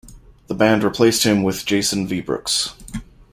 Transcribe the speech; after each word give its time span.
The 0.47 0.55
band 0.55 0.83
replaced 0.83 1.25
him 1.27 1.43
with 1.43 1.63
Jason 1.63 2.07
Viebrooks. 2.07 2.73